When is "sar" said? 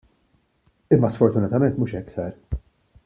2.17-2.33